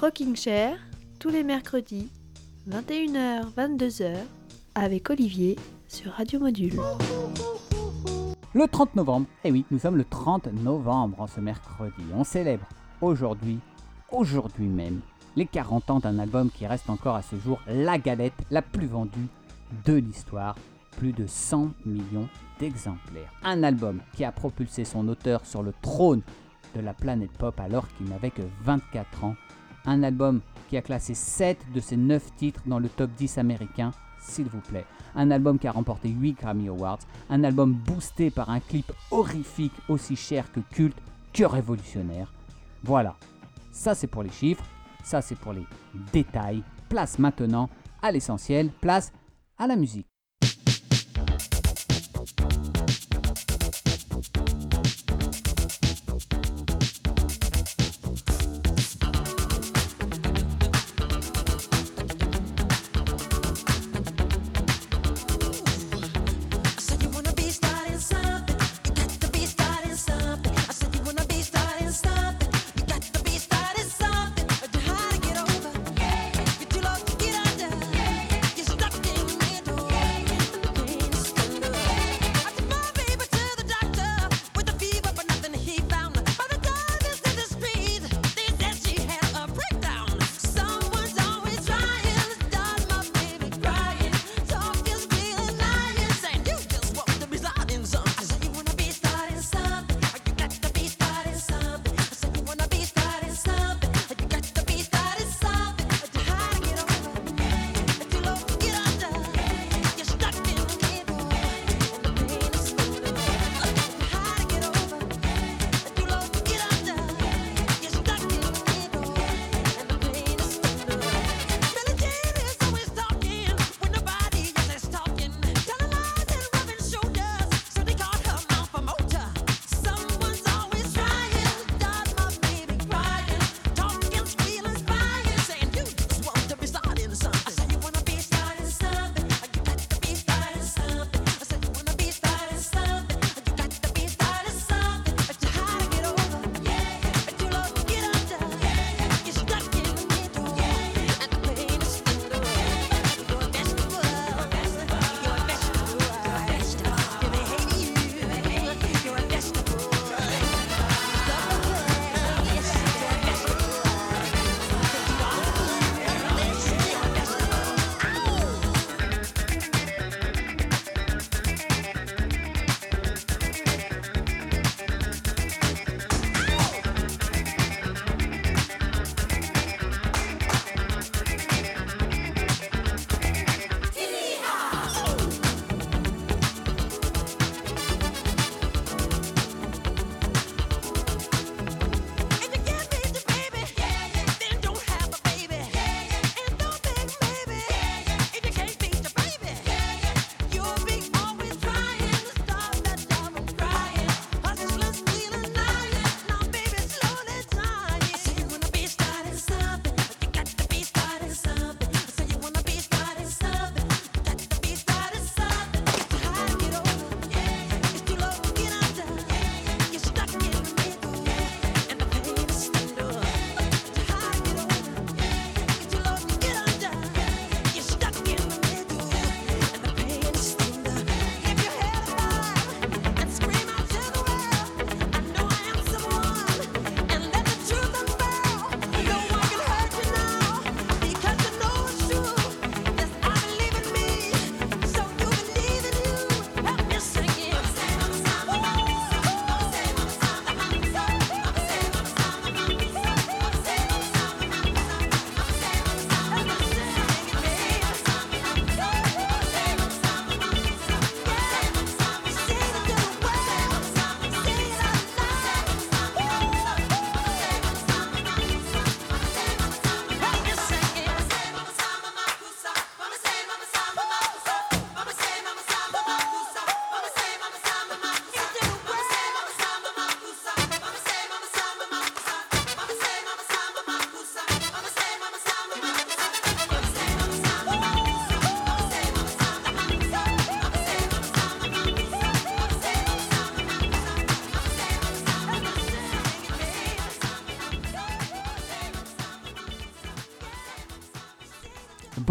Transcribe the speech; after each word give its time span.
Rocking 0.00 0.36
Chair, 0.36 0.78
tous 1.18 1.28
les 1.28 1.42
mercredis, 1.42 2.08
21h, 2.70 3.52
22h, 3.56 4.14
avec 4.76 5.10
Olivier 5.10 5.56
sur 5.88 6.12
Radio 6.12 6.38
Module. 6.38 6.78
Le 8.54 8.68
30 8.68 8.94
novembre, 8.94 9.26
eh 9.42 9.50
oui, 9.50 9.64
nous 9.72 9.80
sommes 9.80 9.96
le 9.96 10.04
30 10.04 10.52
novembre 10.52 11.20
en 11.20 11.26
ce 11.26 11.40
mercredi. 11.40 12.04
On 12.14 12.22
célèbre 12.22 12.64
aujourd'hui, 13.00 13.58
aujourd'hui 14.12 14.68
même, 14.68 15.00
les 15.34 15.46
40 15.46 15.90
ans 15.90 15.98
d'un 15.98 16.20
album 16.20 16.48
qui 16.52 16.64
reste 16.68 16.88
encore 16.90 17.16
à 17.16 17.22
ce 17.22 17.34
jour 17.34 17.58
la 17.66 17.98
galette 17.98 18.40
la 18.52 18.62
plus 18.62 18.86
vendue 18.86 19.28
de 19.84 19.94
l'histoire. 19.94 20.54
Plus 20.92 21.12
de 21.12 21.26
100 21.26 21.70
millions 21.84 22.28
d'exemplaires. 22.60 23.32
Un 23.42 23.64
album 23.64 24.00
qui 24.14 24.24
a 24.24 24.30
propulsé 24.30 24.84
son 24.84 25.08
auteur 25.08 25.44
sur 25.44 25.64
le 25.64 25.72
trône 25.82 26.22
de 26.76 26.80
la 26.80 26.94
planète 26.94 27.32
pop 27.32 27.58
alors 27.58 27.88
qu'il 27.94 28.08
n'avait 28.08 28.30
que 28.30 28.42
24 28.62 29.24
ans. 29.24 29.34
Un 29.88 30.02
album 30.02 30.42
qui 30.68 30.76
a 30.76 30.82
classé 30.82 31.14
7 31.14 31.72
de 31.74 31.80
ses 31.80 31.96
9 31.96 32.36
titres 32.36 32.60
dans 32.66 32.78
le 32.78 32.90
top 32.90 33.10
10 33.16 33.38
américain, 33.38 33.92
s'il 34.20 34.44
vous 34.44 34.60
plaît. 34.60 34.84
Un 35.14 35.30
album 35.30 35.58
qui 35.58 35.66
a 35.66 35.72
remporté 35.72 36.10
8 36.10 36.34
Grammy 36.34 36.68
Awards. 36.68 36.98
Un 37.30 37.42
album 37.42 37.72
boosté 37.72 38.30
par 38.30 38.50
un 38.50 38.60
clip 38.60 38.92
horrifique 39.10 39.72
aussi 39.88 40.14
cher 40.14 40.52
que 40.52 40.60
culte 40.60 40.98
que 41.32 41.44
révolutionnaire. 41.44 42.30
Voilà, 42.84 43.16
ça 43.72 43.94
c'est 43.94 44.08
pour 44.08 44.22
les 44.22 44.30
chiffres, 44.30 44.64
ça 45.02 45.22
c'est 45.22 45.38
pour 45.38 45.54
les 45.54 45.64
détails. 46.12 46.62
Place 46.90 47.18
maintenant 47.18 47.70
à 48.02 48.12
l'essentiel, 48.12 48.68
place 48.82 49.10
à 49.56 49.66
la 49.66 49.76
musique. 49.76 50.07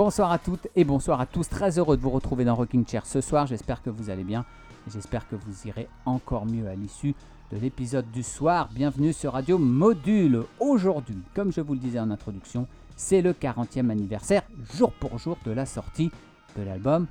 Bonsoir 0.08 0.32
à 0.32 0.40
toutes 0.40 0.70
et 0.74 0.86
bonsoir 0.86 1.20
à 1.20 1.26
tous. 1.26 1.50
Très 1.50 1.78
heureux 1.78 1.98
de 1.98 2.02
vous 2.02 2.12
retrouver 2.12 2.46
dans 2.46 2.56
Rocking 2.56 2.88
Chair 2.88 3.06
ce 3.06 3.20
soir. 3.20 3.46
J'espère 3.46 3.84
que 3.84 3.90
vous 3.90 4.10
allez 4.10 4.24
bien 4.24 4.46
j'espère 4.90 5.28
que 5.28 5.36
vous 5.36 5.68
irez 5.68 5.90
encore 6.06 6.46
mieux 6.46 6.66
à 6.70 6.76
l'issue 6.76 7.14
de 7.52 7.58
l'épisode 7.58 8.10
du 8.12 8.24
soir. 8.24 8.70
Bienvenue 8.74 9.12
sur 9.12 9.34
Radio 9.34 9.58
Module. 9.58 10.46
Aujourd'hui, 10.62 11.18
comme 11.36 11.52
je 11.52 11.60
vous 11.60 11.74
le 11.74 11.82
disais 11.82 12.00
en 12.00 12.10
introduction, 12.10 12.68
c'est 12.96 13.22
le 13.22 13.34
40e 13.34 13.90
anniversaire, 13.90 14.44
jour 14.74 14.94
pour 14.94 15.18
jour, 15.18 15.38
de 15.44 15.52
la 15.52 15.66
sortie 15.66 16.10
de 16.58 16.64
l'album 16.64 17.08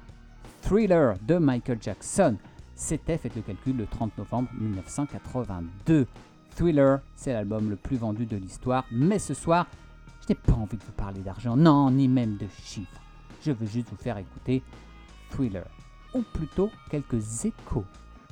Thriller 0.62 1.16
de 1.28 1.36
Michael 1.36 1.76
Jackson. 1.82 2.36
C'était, 2.76 3.18
faites 3.18 3.36
le 3.36 3.42
calcul, 3.42 3.76
le 3.76 3.84
30 3.84 4.16
novembre 4.16 4.48
1982. 4.58 6.06
Thriller, 6.54 7.00
c'est 7.14 7.34
l'album 7.34 7.68
le 7.68 7.76
plus 7.76 7.98
vendu 7.98 8.24
de 8.24 8.38
l'histoire, 8.38 8.86
mais 8.90 9.18
ce 9.18 9.34
soir, 9.34 9.66
je 10.26 10.32
n'ai 10.32 10.38
pas 10.38 10.52
envie 10.52 10.76
de 10.76 10.82
vous 10.82 10.92
parler 10.92 11.20
d'argent, 11.20 11.56
non, 11.56 11.90
ni 11.90 12.08
même 12.08 12.36
de 12.36 12.46
chiffres. 12.64 13.00
Je 13.44 13.52
veux 13.52 13.66
juste 13.66 13.88
vous 13.90 13.96
faire 13.96 14.18
écouter 14.18 14.62
Thriller, 15.30 15.66
ou 16.14 16.22
plutôt 16.22 16.70
quelques 16.90 17.44
échos 17.44 17.84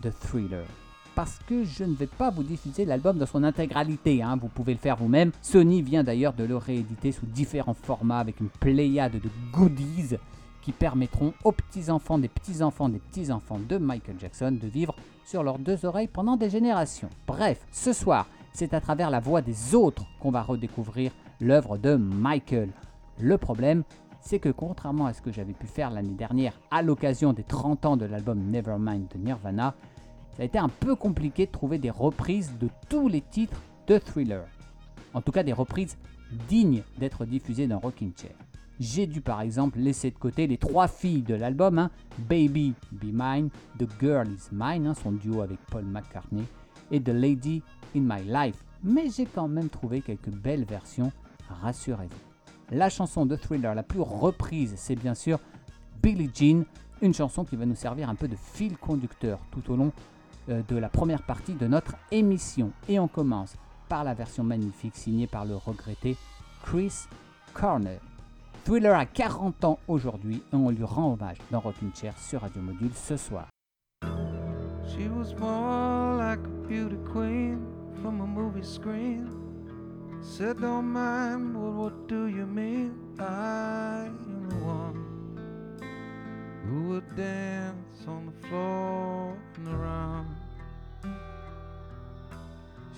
de 0.03 0.11
Thriller. 0.11 0.67
Parce 1.15 1.39
que 1.47 1.63
je 1.63 1.85
ne 1.85 1.95
vais 1.95 2.09
pas 2.09 2.31
vous 2.31 2.43
diffuser 2.43 2.85
l'album 2.85 3.19
dans 3.19 3.27
son 3.27 3.45
intégralité, 3.45 4.23
hein, 4.23 4.37
vous 4.41 4.49
pouvez 4.49 4.73
le 4.73 4.81
faire 4.81 4.97
vous-même. 4.97 5.31
Sony 5.41 5.83
vient 5.83 6.03
d'ailleurs 6.03 6.33
de 6.33 6.43
le 6.43 6.57
rééditer 6.57 7.13
sous 7.13 7.27
différents 7.27 7.75
formats 7.75 8.19
avec 8.19 8.41
une 8.41 8.49
pléiade 8.49 9.13
de 9.13 9.31
goodies 9.53 10.17
qui 10.63 10.73
permettront 10.73 11.33
aux 11.45 11.53
petits-enfants 11.53 12.19
des 12.19 12.29
petits-enfants 12.29 12.89
des 12.89 12.99
petits-enfants 12.99 13.61
de 13.69 13.77
Michael 13.77 14.17
Jackson 14.19 14.59
de 14.61 14.67
vivre 14.67 14.97
sur 15.25 15.45
leurs 15.45 15.59
deux 15.61 15.85
oreilles 15.85 16.09
pendant 16.09 16.37
des 16.37 16.51
générations. 16.51 17.11
Bref, 17.29 17.61
ce 17.71 17.93
soir, 17.93 18.27
c'est 18.53 18.75
à 18.75 18.81
travers 18.81 19.11
la 19.11 19.21
voix 19.21 19.43
des 19.43 19.75
autres 19.75 20.05
qu'on 20.21 20.31
va 20.31 20.43
redécouvrir 20.43 21.13
l'œuvre 21.41 21.79
de 21.79 21.95
Michael. 21.97 22.71
Le 23.19 23.39
problème, 23.39 23.85
c'est 24.21 24.39
que 24.39 24.49
contrairement 24.49 25.07
à 25.07 25.13
ce 25.13 25.23
que 25.23 25.33
j'avais 25.33 25.53
pu 25.53 25.67
faire 25.67 25.91
l'année 25.91 26.15
dernière 26.15 26.59
à 26.71 26.83
l'occasion 26.83 27.33
des 27.33 27.45
30 27.45 27.87
ans 27.87 27.97
de 27.97 28.07
l'album 28.07 28.39
Nevermind 28.51 29.07
de 29.09 29.19
Nirvana, 29.19 29.75
ça 30.37 30.43
a 30.43 30.47
été 30.47 30.59
un 30.59 30.69
peu 30.69 30.97
compliqué 30.97 31.47
de 31.47 31.53
trouver 31.53 31.79
des 31.79 31.91
reprises 31.91 32.59
de 32.59 32.69
tous 32.89 33.09
les 33.09 33.21
titres 33.21 33.61
de 33.87 33.99
Thriller. 33.99 34.45
En 35.13 35.21
tout 35.21 35.31
cas 35.31 35.43
des 35.43 35.53
reprises 35.53 35.97
dignes 36.49 36.83
d'être 36.99 37.25
diffusées 37.25 37.67
dans 37.67 37.79
Rocking 37.79 38.13
Chair. 38.17 38.35
J'ai 38.81 39.07
dû 39.07 39.21
par 39.21 39.41
exemple 39.41 39.79
laisser 39.79 40.11
de 40.11 40.19
côté 40.19 40.49
les 40.49 40.59
trois 40.59 40.89
filles 40.89 41.23
de 41.23 41.35
l'album, 41.35 41.79
hein, 41.79 41.91
Baby 42.29 42.75
Be 42.91 43.13
Mine, 43.13 43.51
The 43.79 43.87
Girl 44.01 44.29
Is 44.29 44.49
Mine, 44.51 44.89
hein, 44.89 44.95
son 44.95 45.13
duo 45.13 45.43
avec 45.43 45.59
Paul 45.71 45.85
McCartney, 45.85 46.45
et 46.91 47.01
The 47.01 47.11
Lady 47.11 47.63
in 47.95 48.01
My 48.01 48.25
Life. 48.25 48.65
Mais 48.83 49.11
j'ai 49.11 49.27
quand 49.27 49.47
même 49.47 49.69
trouvé 49.69 50.01
quelques 50.01 50.31
belles 50.31 50.65
versions 50.65 51.13
rassurez-vous. 51.63 52.75
La 52.77 52.89
chanson 52.89 53.27
de 53.27 53.37
Thriller 53.37 53.75
la 53.75 53.83
plus 53.83 54.01
reprise, 54.01 54.75
c'est 54.77 54.97
bien 54.97 55.15
sûr 55.15 55.39
Billie 56.03 56.31
Jean, 56.35 56.65
une 57.03 57.15
chanson 57.15 57.45
qui 57.45 57.57
va 57.57 57.67
nous 57.67 57.75
servir 57.75 58.09
un 58.09 58.15
peu 58.15 58.29
de 58.29 58.37
fil 58.37 58.77
conducteur 58.77 59.39
tout 59.51 59.71
au 59.71 59.77
long 59.77 59.93
euh, 60.49 60.63
de 60.69 60.77
la 60.77 60.89
première 60.89 61.23
partie 61.23 61.55
de 61.55 61.67
notre 61.67 61.95
émission. 62.11 62.73
Et 62.89 62.99
on 62.99 63.09
commence 63.09 63.57
par 63.89 64.05
la 64.05 64.15
version 64.15 64.45
magnifique 64.45 64.97
signée 64.97 65.27
par 65.27 65.45
le 65.45 65.57
regretté 65.57 66.17
Chris 66.63 67.07
Corner. 67.53 68.01
Thriller 68.65 68.95
a 68.99 69.05
40 69.05 69.65
ans 69.65 69.79
aujourd'hui 69.89 70.43
et 70.53 70.57
on 70.57 70.71
lui 70.71 70.85
rend 70.85 71.13
hommage 71.13 71.37
dans 71.51 71.61
Rockin' 71.61 71.91
Chair 71.95 72.17
sur 72.19 72.41
Radio 72.41 72.63
Module 72.63 72.95
ce 72.95 73.17
soir. 73.17 73.47
She 74.87 75.09
was 75.09 75.35
more 75.39 76.17
like 76.17 76.39
a 76.45 76.69
beauty 76.69 76.97
queen 77.13 77.59
from 78.01 78.21
a 78.21 78.27
movie 78.27 78.65
screen. 78.65 79.44
Said, 80.25 80.61
Don't 80.61 80.87
mind, 80.87 81.55
well, 81.55 81.73
what 81.73 82.09
do 82.09 82.27
you 82.27 82.47
mean? 82.47 82.99
I 83.21 84.07
am 84.07 84.49
the 84.49 84.57
one 84.57 85.05
who 86.67 86.89
would 86.89 87.15
dance 87.15 88.09
on 88.09 88.27
the 88.27 88.49
floor 88.49 89.37
and 89.57 89.69
around. 89.69 90.35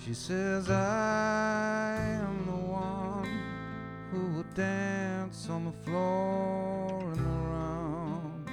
She 0.03 0.13
says, 0.13 0.69
I 0.69 1.97
am 1.99 2.45
the 2.45 2.61
one 2.71 3.41
who 4.09 4.37
would 4.37 4.53
dance 4.55 5.49
on 5.49 5.65
the 5.65 5.73
floor 5.83 7.11
and 7.11 7.19
around. 7.19 8.49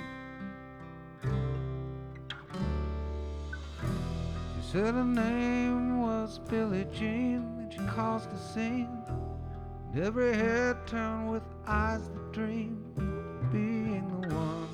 She 4.57 4.73
said 4.73 4.95
her 4.95 5.05
name 5.05 6.03
was 6.03 6.41
Billie 6.51 6.87
Jean 6.93 7.54
she 7.75 7.81
caused 7.87 8.33
a 8.33 8.39
scene. 8.39 9.03
And 9.93 10.03
every 10.03 10.35
head 10.35 10.87
turned 10.87 11.33
with 11.33 11.43
eyes 11.67 12.09
that 12.09 12.33
dream, 12.33 12.79
being 13.53 14.07
the 14.21 14.35
one 14.35 14.69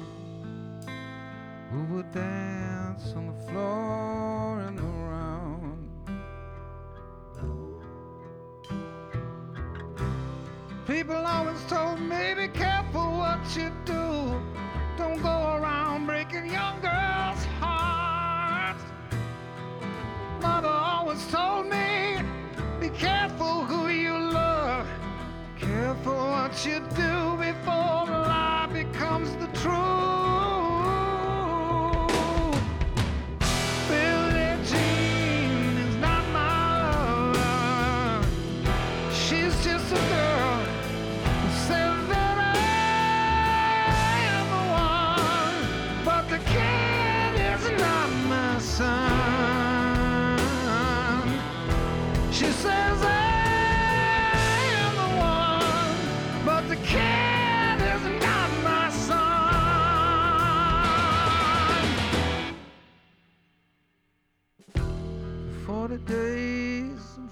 who 1.70 1.94
would 1.94 2.10
dance 2.12 3.12
on 3.16 3.26
the 3.28 3.50
floor 3.50 4.60
and 4.60 4.78
around. 4.78 5.88
People 10.86 11.14
always 11.14 11.62
told 11.68 12.00
me 12.00 12.34
be 12.34 12.48
careful 12.48 13.18
what 13.18 13.40
you 13.56 13.70
do. 13.84 14.42
Don't 14.98 15.22
go 15.22 15.56
around 15.56 16.06
breaking 16.06 16.50
young 16.50 16.80
girls' 16.80 17.44
hearts. 17.60 18.82
Mother 20.42 20.68
always 20.68 21.24
told 21.28 21.66
me 21.66 21.89
careful 23.00 23.64
who 23.64 23.88
you 23.88 24.12
love. 24.12 24.86
Careful 25.58 26.14
what 26.14 26.66
you 26.66 26.80
do 26.94 27.36
before 27.38 28.04
the 28.06 28.18
lie 28.28 28.68
becomes 28.70 29.34
the 29.36 29.46
truth. 29.58 29.99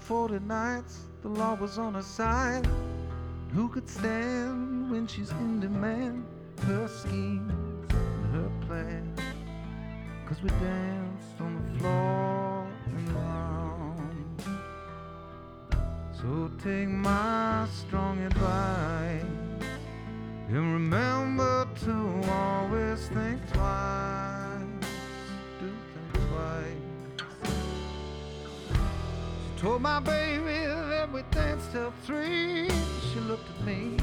40 0.09 0.39
nights, 0.39 1.01
the 1.21 1.27
law 1.27 1.53
was 1.53 1.77
on 1.77 1.93
her 1.93 2.01
side. 2.01 2.67
Who 3.53 3.69
could 3.69 3.87
stand 3.87 4.89
when 4.89 5.05
she's 5.05 5.29
in 5.29 5.59
demand? 5.59 6.25
Her 6.63 6.87
schemes 6.87 7.53
and 7.91 8.33
her 8.33 8.51
plans. 8.65 9.19
Cause 10.25 10.41
we 10.41 10.49
danced 10.49 11.39
on 11.39 11.53
the 11.61 11.79
floor 11.79 12.67
and 12.87 13.09
around. 13.09 14.41
So 16.11 16.49
take 16.63 16.89
my 16.89 17.67
strong 17.71 18.17
advice 18.23 19.21
and 20.47 20.73
remember 20.73 21.67
to 21.85 22.31
always 22.31 23.07
think 23.09 23.39
twice. 23.53 24.28
Told 29.59 29.81
my 29.81 29.99
baby 29.99 30.65
that 30.89 31.11
we 31.11 31.21
danced 31.31 31.73
till 31.73 31.91
three. 32.05 32.69
She 33.11 33.19
looked 33.19 33.49
at 33.49 33.65
me, 33.65 33.97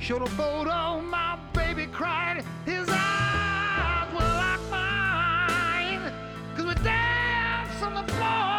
showed 0.00 0.22
a 0.22 0.26
photo. 0.30 1.00
My 1.00 1.38
baby 1.52 1.86
cried. 1.86 2.44
His 2.66 2.88
eyes 2.90 4.12
were 4.12 4.18
like 4.18 4.60
mine. 4.68 6.12
Cause 6.56 6.66
we 6.66 6.74
danced 6.82 7.82
on 7.84 8.04
the 8.04 8.12
floor 8.12 8.57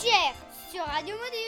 Cimetière 0.00 0.34
sur 0.72 0.82
Radio 0.86 1.14
Module. 1.14 1.39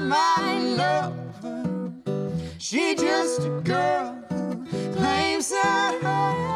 My 0.00 0.58
lover. 0.76 1.92
She 2.58 2.94
just 2.94 3.40
a 3.40 3.60
girl 3.64 4.14
who 4.28 4.94
claims 4.94 5.48
that 5.50 6.00
I 6.04 6.47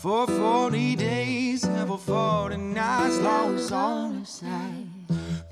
For 0.00 0.26
40 0.26 0.96
days 0.96 1.62
and 1.64 1.86
for 1.86 1.98
40 1.98 2.56
nights, 2.56 3.18
Laura's 3.18 3.70
on 3.70 4.20
her 4.20 4.24
side. 4.24 4.88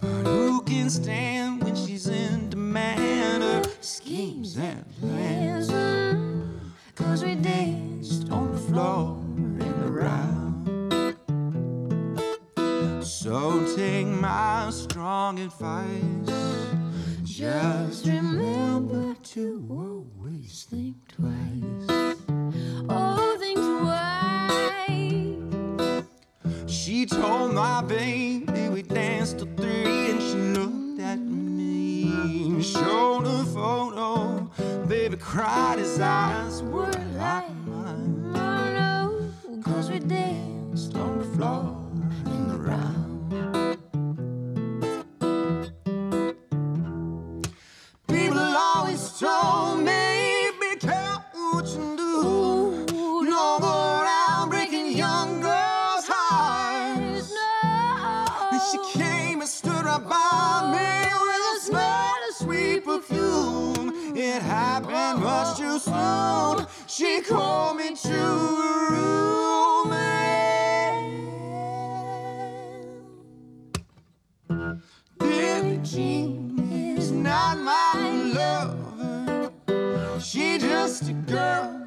But 0.00 0.24
who 0.24 0.62
can 0.62 0.88
stand 0.88 1.62
when 1.62 1.76
she's 1.76 2.06
in 2.06 2.48
demand? 2.48 3.42
Her 3.42 3.70
schemes 3.82 4.56
and 4.56 4.86
plans. 5.00 5.68
Cause 6.94 7.22
we 7.22 7.34
danced 7.34 8.30
on 8.30 8.52
the 8.52 8.58
floor 8.58 9.18
in 9.36 9.80
the 9.82 9.92
round. 9.92 11.16
So 13.04 13.76
take 13.76 14.06
my 14.06 14.70
strong 14.70 15.40
advice. 15.40 16.30
Just 17.22 18.06
remember 18.06 19.14
to 19.24 19.60
She 26.98 27.06
told 27.06 27.54
my 27.54 27.80
baby 27.82 28.68
we 28.70 28.82
danced 28.82 29.38
till 29.38 29.46
three, 29.56 30.10
and 30.10 30.20
she 30.20 30.34
looked 30.34 31.00
at 31.00 31.20
me, 31.20 32.60
showed 32.60 33.24
a 33.24 33.44
photo. 33.44 34.50
Baby 34.88 35.16
cried, 35.16 35.78
his 35.78 36.00
eyes 36.00 36.60
were 36.64 36.90
like 37.16 37.54
mine. 37.66 38.32
Oh 38.34 39.30
no, 39.48 39.62
Cause 39.62 39.88
we 39.92 40.00
danced 40.00 40.96
on 40.96 41.20
the 41.20 41.24
floor 41.36 41.88
in 42.34 42.48
the 42.48 42.56
round. 42.56 43.78
People 48.08 48.38
always 48.40 49.20
told 49.20 49.84
me, 49.84 49.87
much 65.28 65.58
too 65.58 65.78
soon. 65.78 66.66
She 66.86 67.20
called 67.20 67.76
me 67.76 67.94
to 67.94 68.08
her 68.08 68.90
room. 68.92 69.92
and 74.50 74.82
Billie 75.18 75.80
Jean 75.82 76.96
is 76.98 77.10
not 77.12 77.58
my 77.58 77.92
lover. 78.38 79.52
She 80.20 80.58
just 80.58 81.08
a 81.10 81.12
girl 81.12 81.77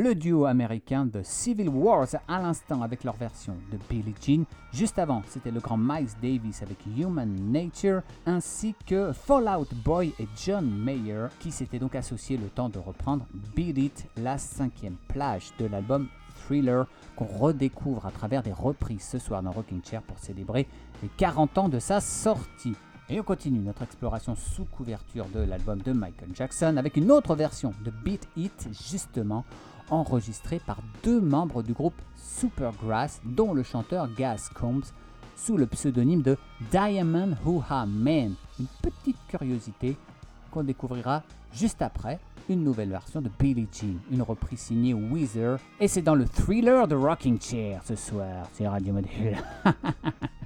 Le 0.00 0.14
duo 0.14 0.44
américain 0.44 1.06
de 1.06 1.22
Civil 1.24 1.68
Wars 1.68 2.06
à 2.28 2.40
l'instant 2.40 2.82
avec 2.82 3.02
leur 3.02 3.16
version 3.16 3.54
de 3.72 3.78
Billie 3.90 4.14
Jean. 4.24 4.44
Juste 4.72 4.96
avant, 4.96 5.24
c'était 5.26 5.50
le 5.50 5.58
grand 5.58 5.76
Miles 5.76 6.10
Davis 6.22 6.62
avec 6.62 6.78
Human 6.96 7.28
Nature, 7.50 8.02
ainsi 8.24 8.76
que 8.86 9.10
Fallout 9.12 9.66
Boy 9.84 10.14
et 10.20 10.28
John 10.36 10.70
Mayer 10.70 11.26
qui 11.40 11.50
s'étaient 11.50 11.80
donc 11.80 11.96
associés 11.96 12.36
le 12.36 12.46
temps 12.46 12.68
de 12.68 12.78
reprendre 12.78 13.26
Beat 13.56 13.76
It, 13.76 14.06
la 14.18 14.38
cinquième 14.38 14.94
plage 15.08 15.50
de 15.58 15.66
l'album 15.66 16.06
Thriller 16.46 16.86
qu'on 17.16 17.24
redécouvre 17.24 18.06
à 18.06 18.12
travers 18.12 18.44
des 18.44 18.52
reprises 18.52 19.02
ce 19.02 19.18
soir 19.18 19.42
dans 19.42 19.50
Rocking 19.50 19.82
Chair 19.84 20.02
pour 20.02 20.20
célébrer 20.20 20.68
les 21.02 21.08
40 21.16 21.58
ans 21.58 21.68
de 21.68 21.80
sa 21.80 22.00
sortie. 22.00 22.76
Et 23.10 23.18
on 23.18 23.24
continue 23.24 23.58
notre 23.58 23.82
exploration 23.82 24.36
sous 24.36 24.66
couverture 24.66 25.26
de 25.34 25.40
l'album 25.40 25.80
de 25.80 25.92
Michael 25.92 26.28
Jackson 26.34 26.76
avec 26.76 26.96
une 26.96 27.10
autre 27.10 27.34
version 27.34 27.72
de 27.84 27.90
Beat 27.90 28.28
It, 28.36 28.68
justement 28.70 29.44
enregistrée 29.90 30.60
par 30.64 30.78
deux 31.02 31.20
membres 31.20 31.62
du 31.62 31.72
groupe 31.72 32.00
Supergrass, 32.16 33.20
dont 33.24 33.54
le 33.54 33.62
chanteur 33.62 34.08
Gaz 34.16 34.50
Combs, 34.54 34.92
sous 35.36 35.56
le 35.56 35.66
pseudonyme 35.66 36.22
de 36.22 36.36
Diamond 36.70 37.36
Hoo-Ha 37.44 37.86
Man. 37.86 38.34
Une 38.58 38.66
petite 38.82 39.18
curiosité 39.28 39.96
qu'on 40.50 40.64
découvrira 40.64 41.22
juste 41.52 41.82
après 41.82 42.18
une 42.48 42.64
nouvelle 42.64 42.90
version 42.90 43.20
de 43.20 43.30
Billie 43.38 43.68
Jean, 43.72 43.98
une 44.10 44.22
reprise 44.22 44.60
signée 44.60 44.94
Weezer, 44.94 45.58
et 45.80 45.88
c'est 45.88 46.02
dans 46.02 46.14
le 46.14 46.24
thriller 46.24 46.88
de 46.88 46.94
Rocking 46.94 47.40
Chair 47.40 47.82
ce 47.84 47.94
soir 47.94 48.46
sur 48.54 48.70
Radio 48.70 48.94
Module. 48.94 49.36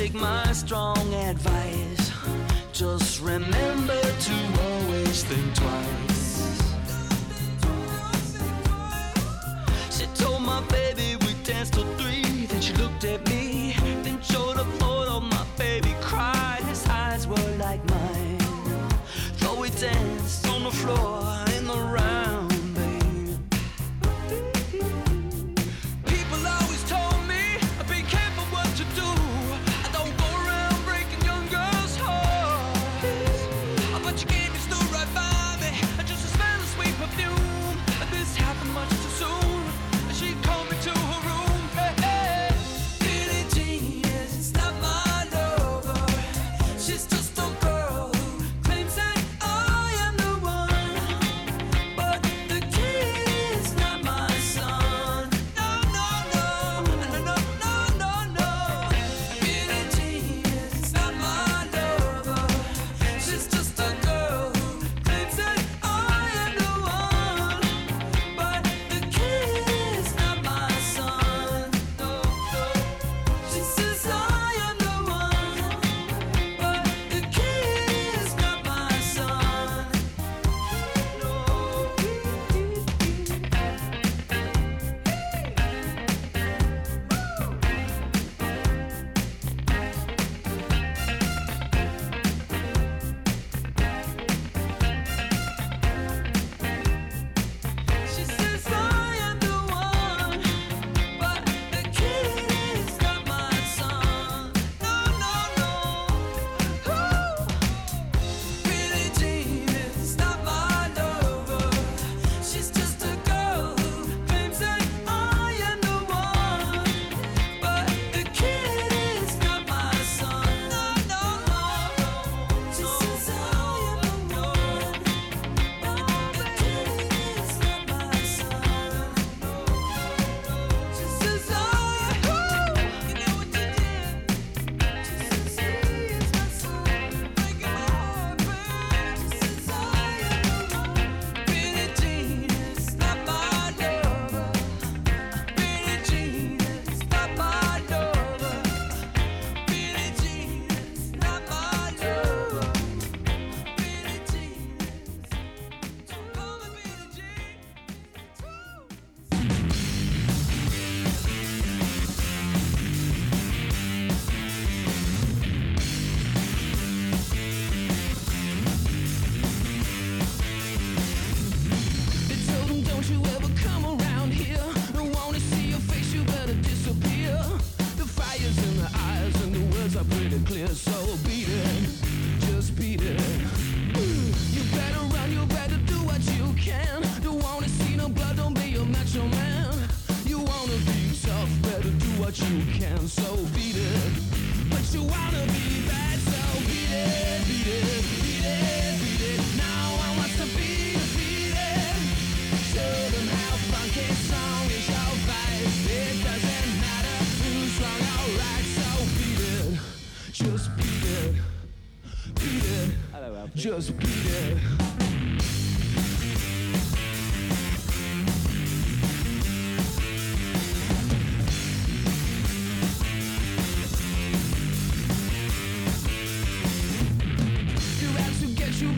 take 0.00 0.14
my 0.14 0.50
strong 0.52 1.12
advice. 1.12 2.10
Just 2.72 3.20
remember 3.20 4.00
to 4.00 4.62
always 4.62 5.24
think 5.24 5.54
twice. 5.54 6.09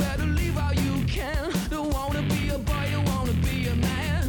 better 0.03 0.27
leave 0.39 0.57
while 0.57 0.75
you 0.87 0.95
can. 1.07 1.43
Don't 1.71 1.91
wanna 1.97 2.23
be 2.35 2.43
a 2.57 2.59
boy, 2.59 2.87
you 2.95 3.01
wanna 3.11 3.37
be 3.49 3.57
a 3.69 3.77
man. 3.89 4.23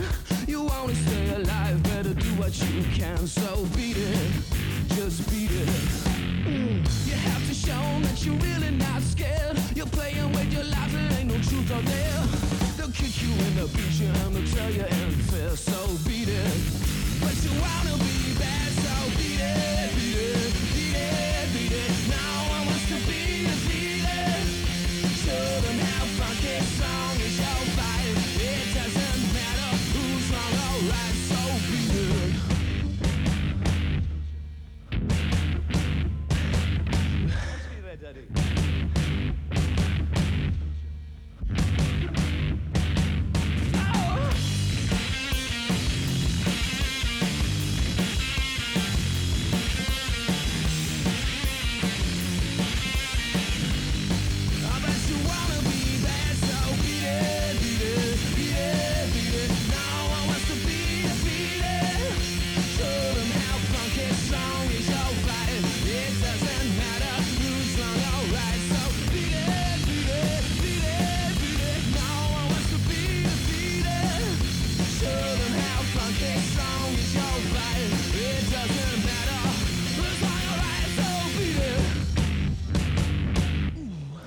You 0.47 0.59
wanna 0.71 0.95
stay 1.05 1.25
alive, 1.39 1.77
better 1.91 2.13
do 2.25 2.31
what 2.41 2.53
you 2.63 2.83
can. 2.99 3.21
So 3.39 3.47
beat 3.75 3.97
it, 3.97 4.31
just 4.95 5.17
beat 5.29 5.53
it. 5.63 5.69
Mm. 6.51 6.75
You 7.09 7.15
have 7.29 7.43
to 7.49 7.55
show 7.65 7.83
that 8.05 8.17
you're 8.25 8.41
really 8.47 8.71
not 8.85 9.01
scared. 9.13 9.57
You're 9.77 9.93
playing 9.97 10.31
with 10.35 10.49
your 10.55 10.67
life, 10.75 10.91
there 10.93 11.19
ain't 11.19 11.29
no 11.33 11.37
truth 11.49 11.69
out 11.77 11.85
there. 11.95 12.19
They'll 12.77 12.95
kick 13.01 13.13
you 13.23 13.31
in 13.45 13.53
the 13.59 13.67
beach 13.75 13.99
and 14.01 14.35
they'll 14.35 14.51
tell 14.55 14.71
you 14.77 14.85
unfair. 15.01 15.51
So 15.69 15.77
beat 16.07 16.29
it, 16.41 16.57
but 17.21 17.35
you 17.43 17.51
wanna 17.65 17.95
be 18.07 18.15
bad, 18.41 18.69
so 18.83 18.95
beat 19.17 19.41
it, 19.41 19.89
beat 19.97 20.17
it. 20.29 20.42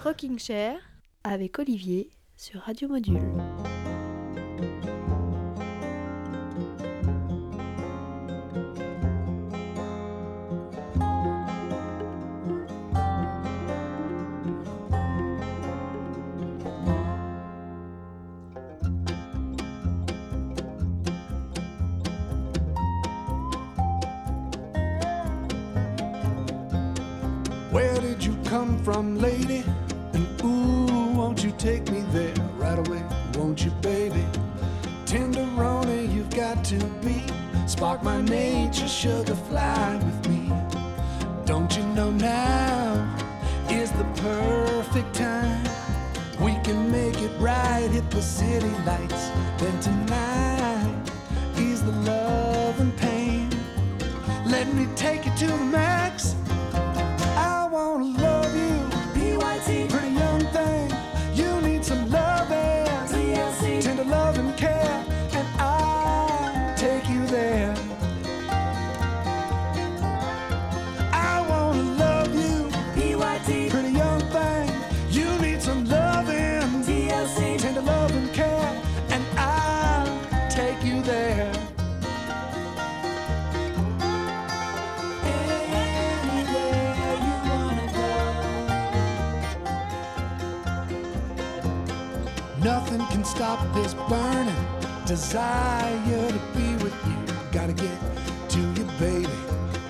Rocking 0.07 0.39
Chair 0.39 0.79
avec 1.25 1.59
Olivier 1.59 2.11
sur 2.37 2.61
Radio 2.61 2.87
Module. 2.87 3.19
Where 27.73 28.01
did 28.01 28.23
you 28.23 28.37
come 28.45 28.79
from, 28.85 29.19
lady? 29.19 29.65
Ooh, 30.47 31.17
won't 31.19 31.43
you 31.43 31.53
take 31.59 31.91
me 31.91 32.01
there 32.13 32.35
right 32.57 32.79
away? 32.79 33.03
Won't 33.35 33.65
you, 33.65 33.73
baby? 33.83 34.25
Tenderoni, 35.05 36.13
you've 36.15 36.31
got 36.31 36.65
to 36.67 36.79
be. 37.05 37.23
Spark 37.67 38.03
my 38.03 38.21
nature, 38.23 38.87
sugar, 38.87 39.35
fly 39.35 39.97
with 39.97 40.29
me. 40.29 40.53
Don't 41.45 41.77
you 41.77 41.85
know 41.97 42.11
now 42.11 43.17
is 43.69 43.91
the 43.93 44.05
perfect 44.29 45.15
time? 45.15 45.65
We 46.41 46.53
can 46.63 46.91
make 46.93 47.19
it 47.21 47.33
right, 47.41 47.89
hit 47.91 48.09
the 48.11 48.23
city 48.23 48.73
lights. 48.85 49.31
Then 49.59 49.81
tonight 49.81 51.11
is 51.57 51.83
the 51.83 51.97
love 52.13 52.79
and 52.79 52.97
pain. 52.97 53.51
Let 54.47 54.73
me 54.75 54.87
take 54.95 55.25
you 55.27 55.33
to 55.39 55.47
the 55.47 55.57
max. 55.57 55.96
Stop 93.57 93.75
this 93.75 93.95
burning 94.09 94.55
desire 95.07 96.29
to 96.29 96.41
be 96.57 96.85
with 96.85 96.95
you. 97.07 97.35
Gotta 97.53 97.73
get 97.73 97.99
to 98.51 98.61
you, 98.61 98.85
baby. 98.99 99.39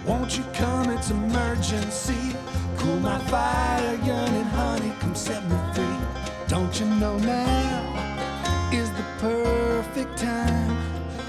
Won't 0.06 0.36
you 0.36 0.44
come? 0.54 0.90
It's 0.90 1.10
emergency. 1.10 2.36
Cool 2.76 3.00
my 3.00 3.18
fire, 3.30 3.98
yearning, 4.04 4.50
honey. 4.58 4.92
Come 5.00 5.14
set 5.14 5.42
me 5.48 5.56
free. 5.74 5.98
Don't 6.48 6.78
you 6.78 6.86
know 6.86 7.18
now 7.18 8.70
is 8.72 8.90
the 8.90 9.04
perfect 9.18 10.16
time? 10.18 10.76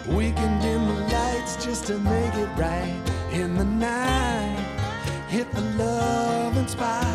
We 0.07 0.31
can 0.31 0.61
dim 0.61 0.85
the 0.87 1.01
lights 1.13 1.63
just 1.65 1.87
to 1.87 1.97
make 1.99 2.35
it 2.35 2.49
right 2.57 2.95
in 3.31 3.55
the 3.55 3.65
night. 3.65 4.57
Hit 5.27 5.51
the 5.51 5.61
love 5.61 6.55
and 6.55 6.69
spot. 6.69 7.05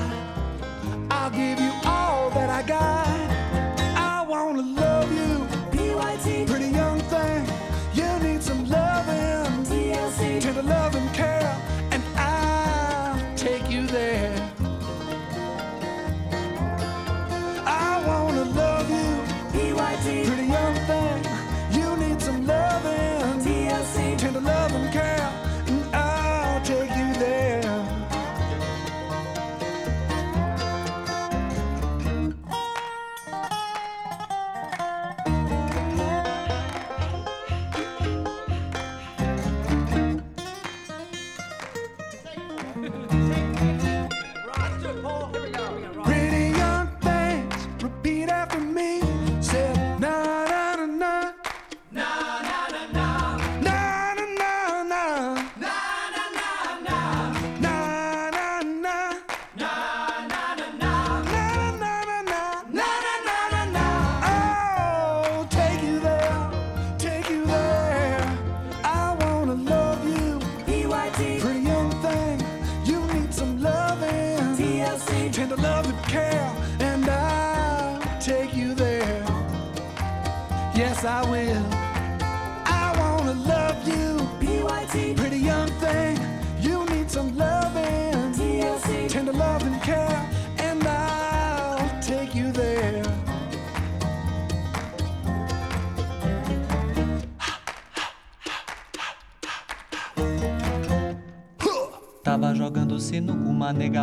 I'll 1.10 1.30
give 1.30 1.60
you 1.60 1.72
all 1.84 2.30
that 2.30 2.50
I 2.50 2.62
got. 2.62 3.21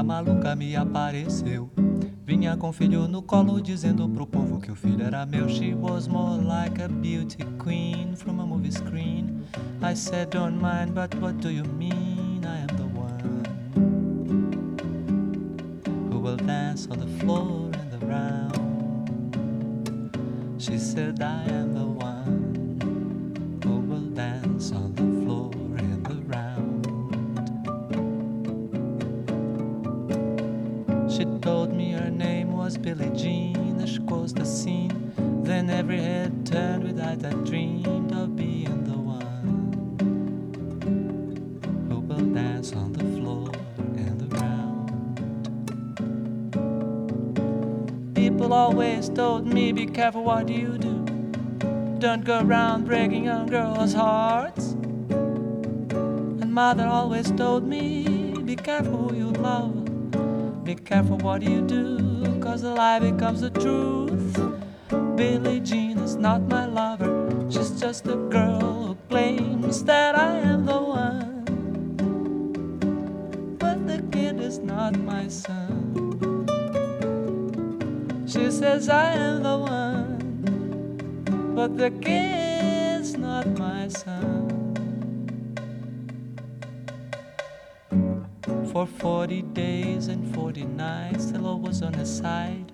Maluca 0.10 0.56
me 0.56 0.76
apareceu. 0.76 1.70
Vinha 2.26 2.58
com 2.58 2.70
o 2.70 2.74
filho 2.74 3.08
no 3.08 3.22
colo, 3.22 3.62
dizendo 3.62 4.10
pro 4.10 4.26
povo 4.26 4.60
que 4.60 4.72
o 4.72 4.76
filho 4.76 5.04
era 5.04 5.24
meu. 5.24 5.48
She 5.48 5.76
was 5.76 6.08
more 6.08 6.42
like 6.42 6.82
a 6.82 6.88
beauty 6.88 7.46
queen 7.60 8.16
from 8.16 8.40
a 8.40 8.46
movie 8.46 8.72
screen. 8.72 9.44
I 9.84 9.94
said, 9.94 10.32
don't 10.32 10.60
mind, 10.60 10.96
but 10.96 11.14
what 11.22 11.36
do 11.40 11.52
you 11.52 11.64
mean? 11.64 12.44
I 12.44 12.62
am 12.62 12.76
the 12.76 12.88
one 12.88 13.20
who 16.12 16.20
will 16.20 16.38
dance 16.38 16.88
on 16.90 16.98
the 16.98 17.08
floor 17.20 17.70
and 17.80 18.04
around. 18.04 18.50
She 20.58 20.80
said, 20.80 21.22
I 21.22 21.44
am 21.52 21.59
was 32.70 32.78
Billie 32.78 33.10
Jean 33.18 33.82
as 33.82 33.90
she 33.90 34.00
crossed 34.06 34.36
the 34.36 34.46
scene. 34.46 35.12
Then 35.44 35.72
every 35.72 35.98
head 35.98 36.46
turned 36.46 36.84
with 36.84 37.00
eyes 37.00 37.18
that 37.18 37.44
dreamed 37.44 38.12
of 38.12 38.36
being 38.36 38.84
the 38.84 38.96
one 38.96 39.98
who 41.90 42.00
will 42.02 42.28
dance 42.32 42.72
on 42.74 42.94
the 42.94 43.04
floor 43.18 43.50
and 43.98 44.32
around. 44.32 44.92
People 48.14 48.54
always 48.54 49.10
told 49.10 49.48
me, 49.48 49.72
be 49.72 49.88
careful 49.88 50.24
what 50.24 50.48
you 50.48 50.78
do. 50.78 51.04
Don't 51.98 52.24
go 52.24 52.42
around 52.42 52.86
breaking 52.86 53.24
young 53.26 53.48
girls' 53.48 53.96
hearts. 53.96 54.74
And 56.44 56.54
mother 56.54 56.86
always 56.86 57.32
told 57.32 57.64
me, 57.64 58.36
be 58.44 58.56
careful 58.56 59.10
who 59.10 59.16
you 59.16 59.32
love. 59.32 59.86
Be 60.64 60.76
careful 60.76 61.18
what 61.18 61.42
you 61.42 61.62
do, 61.62 62.09
the 62.62 62.74
lie 62.74 63.00
becomes 63.00 63.42
the 63.42 63.50
truth. 63.50 64.36
Billie 65.16 65.60
Jean 65.62 65.98
is 66.00 66.16
not 66.16 66.42
my 66.42 66.66
lover, 66.66 67.28
she's 67.50 67.72
just 67.80 68.06
a 68.08 68.16
girl 68.16 68.88
who 68.88 68.96
claims 69.08 69.84
that 69.86 70.16
I 70.18 70.40
am 70.40 70.66
the 70.66 70.78
one. 70.78 71.46
But 73.60 73.88
the 73.88 74.02
kid 74.12 74.42
is 74.42 74.60
not 74.60 74.98
my 75.00 75.28
son. 75.28 76.48
She 78.28 78.52
says 78.52 78.90
I 78.90 79.14
am 79.14 79.44
the 79.44 79.58
one, 79.58 80.18
but 81.56 81.78
the 81.78 81.92
kid's 81.92 83.18
not 83.18 83.48
my 83.58 83.88
son. 83.88 84.48
For 88.72 88.86
40 88.86 89.49
days 89.60 90.08
and 90.08 90.34
40 90.34 90.64
nights, 90.64 91.32
the 91.32 91.40
Lord 91.40 91.62
was 91.68 91.82
on 91.82 91.94
her 91.94 92.06
side. 92.06 92.72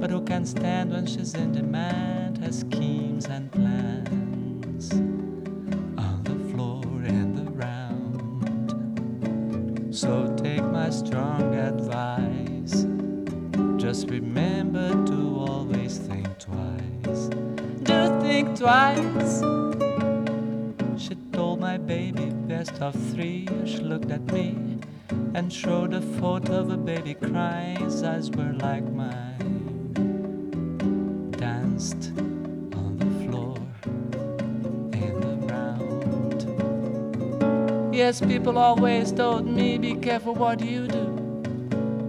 But 0.00 0.10
who 0.10 0.20
can 0.22 0.44
stand 0.44 0.90
when 0.92 1.06
she's 1.06 1.32
in 1.32 1.52
demand? 1.52 2.36
Her 2.44 2.52
schemes 2.52 3.24
and 3.24 3.50
plans 3.50 4.92
on 6.06 6.16
the 6.24 6.38
floor 6.50 6.84
and 7.18 7.34
around. 7.48 8.34
So 9.94 10.10
take 10.36 10.64
my 10.78 10.90
strong 10.90 11.54
advice. 11.54 12.84
Just 13.82 14.10
remember 14.10 14.88
to 15.10 15.18
always 15.48 15.96
think 15.96 16.28
twice. 16.38 17.22
Do 17.88 17.98
think 18.20 18.58
twice. 18.58 19.34
She 21.02 21.14
told 21.32 21.60
my 21.60 21.78
baby 21.78 22.26
best 22.52 22.74
of 22.82 22.94
three. 23.12 23.48
She 23.64 23.78
looked 23.78 24.10
at 24.10 24.24
me 24.32 24.73
and 25.34 25.52
showed 25.52 25.92
a 25.92 26.00
photo 26.00 26.60
of 26.60 26.70
a 26.70 26.76
baby 26.76 27.14
crying. 27.14 27.76
His 27.80 28.02
eyes 28.04 28.30
were 28.30 28.52
like 28.52 28.84
mine. 28.84 29.90
Danced 31.32 32.12
on 32.76 32.96
the 32.98 33.06
floor 33.24 33.58
and 34.92 35.50
around. 35.50 36.46
Yes, 37.92 38.20
people 38.20 38.58
always 38.58 39.10
told 39.10 39.44
me 39.46 39.76
be 39.76 39.96
careful 39.96 40.34
what 40.34 40.60
you 40.60 40.86
do. 40.86 41.10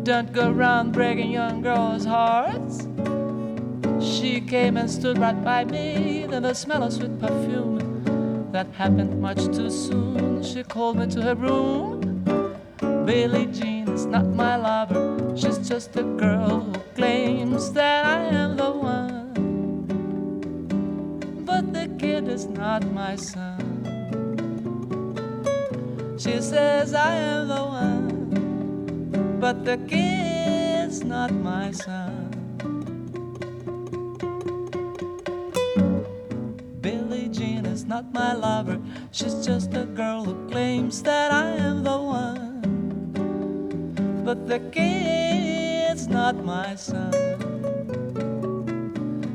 Don't 0.04 0.32
go 0.32 0.52
around 0.52 0.92
breaking 0.92 1.32
young 1.32 1.64
girls' 1.64 2.06
hearts. 2.06 2.88
She 4.00 4.40
came 4.40 4.78
and 4.78 4.90
stood 4.90 5.18
right 5.18 5.44
by 5.44 5.66
me, 5.66 6.28
then 6.30 6.44
the 6.44 6.54
smell 6.54 6.84
of 6.84 6.94
sweet 6.94 7.20
perfume. 7.20 8.52
That 8.52 8.68
happened 8.74 9.20
much 9.20 9.46
too 9.46 9.72
soon. 9.72 10.44
She 10.44 10.62
called 10.64 10.98
me 10.98 11.08
to 11.08 11.24
her 11.24 11.34
room. 11.34 12.15
Billie 13.06 13.46
Jean 13.46 13.88
is 13.90 14.08
not 14.08 14.26
my 14.26 14.56
lover. 14.56 15.38
She's 15.38 15.60
just 15.60 15.96
a 15.96 16.02
girl 16.02 16.62
who 16.62 16.74
claims 16.96 17.72
that 17.74 18.04
I 18.04 18.18
am 18.34 18.58
the 18.58 18.72
one. 18.72 19.30
But 21.46 21.72
the 21.72 21.88
kid 22.00 22.28
is 22.28 22.48
not 22.48 22.84
my 22.92 23.16
son. 23.16 23.62
She 26.18 26.42
says 26.42 26.96
I 26.96 27.14
am 27.14 27.48
the 27.48 27.64
one. 27.64 29.38
But 29.40 29.66
the 29.66 29.78
kid's 29.78 31.04
not 31.04 31.32
my 31.32 31.70
son. 31.72 32.32
Billie 36.82 37.30
Jean 37.30 37.68
is 37.68 37.86
not 37.86 38.12
my 38.12 38.34
lover. 38.34 38.80
She's 39.12 39.46
just 39.46 39.76
a 39.76 39.86
girl 39.86 40.24
who 40.24 40.50
claims 40.50 41.04
that 41.04 41.32
I 41.32 41.50
am 41.52 41.84
the 41.84 42.00
one. 42.00 42.45
But 44.26 44.48
the 44.48 44.60
kid's 44.60 46.08
not 46.08 46.44
my 46.44 46.74
son. 46.74 47.14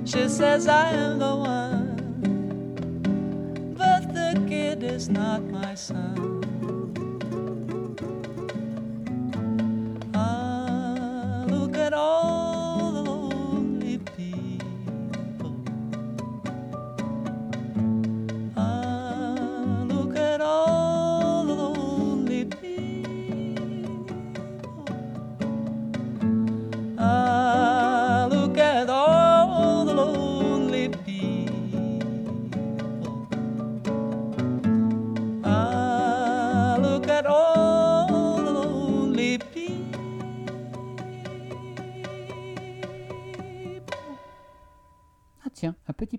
She 0.05 0.29
says 0.29 0.67
I 0.67 0.91
am 0.91 1.21
the 1.21 1.37
one. 1.37 1.95
But 3.79 4.13
the 4.13 4.45
kid 4.49 4.83
is 4.83 5.09
not 5.09 5.45
my 5.45 5.77
son. 5.77 6.40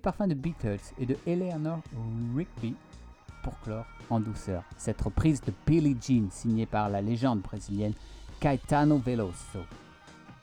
Parfum 0.02 0.26
de 0.26 0.34
Beatles 0.34 0.80
et 0.98 1.06
de 1.06 1.16
Eleanor 1.26 1.78
Rigby 2.36 2.74
pour 3.42 3.58
clore 3.60 3.86
en 4.10 4.20
douceur. 4.20 4.64
Cette 4.76 5.00
reprise 5.00 5.40
de 5.40 5.52
Billie 5.66 5.96
Jean 6.00 6.28
signée 6.30 6.66
par 6.66 6.90
la 6.90 7.00
légende 7.00 7.40
brésilienne 7.40 7.94
Caetano 8.40 8.98
Veloso. 8.98 9.60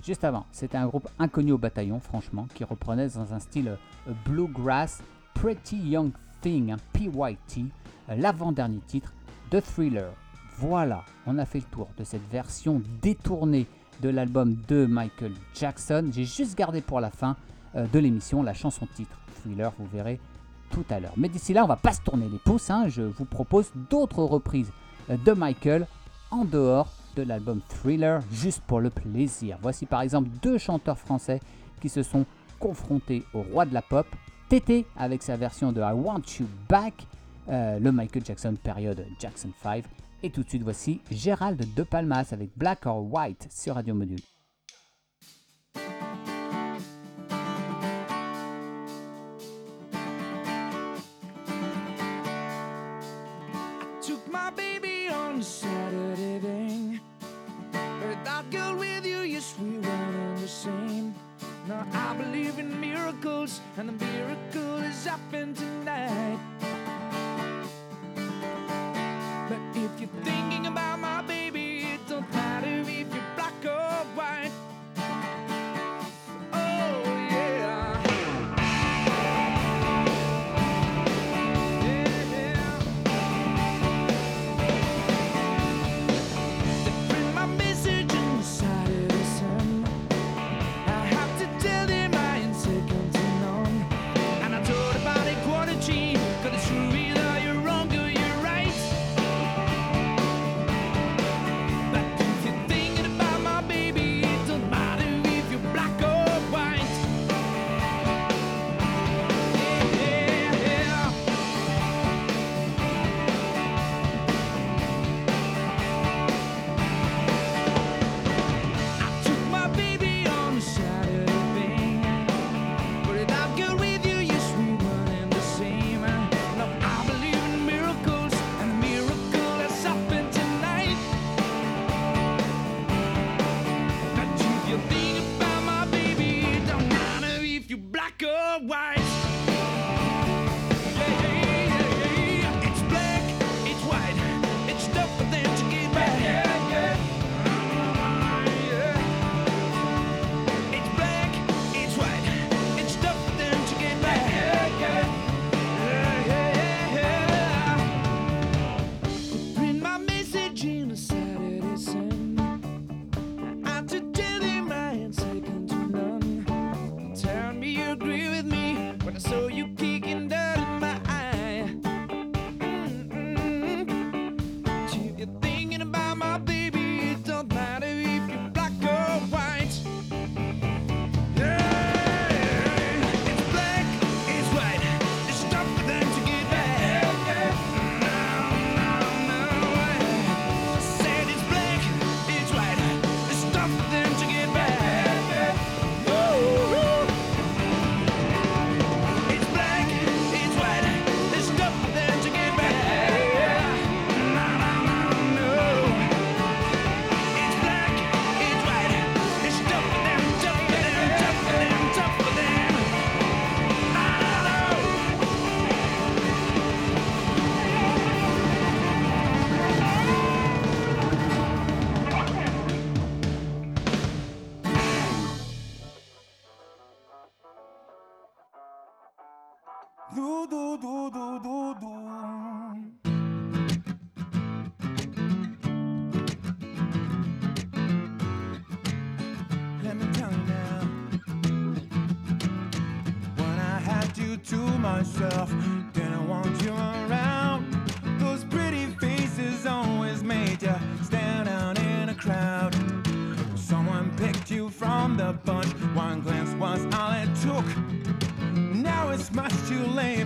Juste 0.03 0.23
avant, 0.23 0.45
c'était 0.51 0.77
un 0.77 0.87
groupe 0.87 1.09
inconnu 1.19 1.51
au 1.51 1.57
bataillon, 1.57 1.99
franchement, 1.99 2.47
qui 2.55 2.63
reprenait 2.63 3.09
dans 3.09 3.33
un 3.33 3.39
style 3.39 3.67
euh, 4.07 4.13
bluegrass 4.25 5.01
Pretty 5.33 5.77
Young 5.77 6.11
Thing, 6.41 6.75
PYT, 6.93 7.65
euh, 8.09 8.15
l'avant-dernier 8.15 8.79
titre 8.87 9.13
de 9.51 9.59
Thriller. 9.59 10.13
Voilà, 10.57 11.03
on 11.25 11.37
a 11.37 11.45
fait 11.45 11.59
le 11.59 11.65
tour 11.65 11.89
de 11.97 12.05
cette 12.05 12.27
version 12.31 12.81
détournée 13.01 13.67
de 14.01 14.07
l'album 14.07 14.55
de 14.69 14.85
Michael 14.85 15.33
Jackson. 15.53 16.09
J'ai 16.13 16.25
juste 16.25 16.57
gardé 16.57 16.79
pour 16.79 17.01
la 17.01 17.11
fin 17.11 17.35
euh, 17.75 17.85
de 17.87 17.99
l'émission 17.99 18.41
la 18.41 18.53
chanson 18.53 18.87
titre 18.95 19.18
Thriller, 19.41 19.71
vous 19.77 19.87
verrez 19.87 20.19
tout 20.69 20.85
à 20.89 20.99
l'heure. 20.99 21.13
Mais 21.17 21.29
d'ici 21.29 21.53
là, 21.53 21.63
on 21.63 21.67
va 21.67 21.75
pas 21.75 21.93
se 21.93 22.01
tourner 22.01 22.27
les 22.29 22.37
pouces, 22.37 22.69
hein, 22.69 22.87
je 22.87 23.01
vous 23.01 23.25
propose 23.25 23.71
d'autres 23.89 24.23
reprises 24.23 24.71
euh, 25.09 25.17
de 25.17 25.31
Michael 25.31 25.87
en 26.31 26.45
dehors 26.45 26.89
de 27.15 27.23
l'album 27.23 27.61
Thriller, 27.67 28.21
juste 28.31 28.61
pour 28.61 28.79
le 28.79 28.89
plaisir. 28.89 29.57
Voici 29.61 29.85
par 29.85 30.01
exemple 30.01 30.29
deux 30.41 30.57
chanteurs 30.57 30.97
français 30.97 31.39
qui 31.81 31.89
se 31.89 32.03
sont 32.03 32.25
confrontés 32.59 33.23
au 33.33 33.41
roi 33.41 33.65
de 33.65 33.73
la 33.73 33.81
pop, 33.81 34.05
Tété 34.49 34.85
avec 34.97 35.21
sa 35.21 35.37
version 35.37 35.71
de 35.71 35.79
I 35.79 35.93
Want 35.93 36.23
You 36.39 36.47
Back, 36.67 37.05
euh, 37.49 37.79
le 37.79 37.91
Michael 37.91 38.25
Jackson 38.25 38.55
période 38.61 39.05
Jackson 39.19 39.51
5, 39.61 39.83
et 40.23 40.29
tout 40.31 40.43
de 40.43 40.49
suite 40.49 40.63
voici 40.63 41.01
Gérald 41.11 41.73
De 41.75 41.83
Palmas 41.83 42.29
avec 42.31 42.49
Black 42.57 42.85
or 42.85 43.05
White 43.11 43.47
sur 43.51 43.75
Radio 43.75 43.93
Module. 43.93 44.19
Saturday 55.49 56.39
thing. 56.39 56.99
Heard 57.73 58.23
that 58.23 58.49
girl 58.51 58.75
with 58.75 59.03
you, 59.03 59.21
yes, 59.21 59.55
we 59.59 59.79
one 59.79 60.15
and 60.15 60.37
the 60.37 60.47
same. 60.47 61.15
Now 61.67 61.87
I 61.91 62.13
believe 62.13 62.59
in 62.59 62.79
miracles, 62.79 63.59
and 63.77 63.89
the 63.89 64.05
miracle 64.05 64.77
is 64.77 65.05
happening 65.05 65.55
tonight. 65.55 66.39
But 69.49 69.59
if 69.73 69.99
you're 69.99 70.23
thinking 70.23 70.67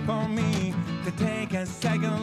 For 0.05 0.27
me 0.27 0.73
to 1.05 1.11
take 1.11 1.53
a 1.53 1.65
second 1.65 2.22